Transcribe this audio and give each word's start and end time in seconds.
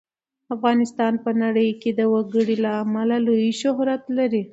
افغانستان 0.55 1.13
په 1.25 1.31
نړۍ 1.41 1.69
کې 1.81 1.91
د 1.99 2.01
وګړي 2.13 2.55
له 2.63 2.71
امله 2.83 3.15
لوی 3.27 3.49
شهرت 3.61 4.03
لري. 4.17 4.43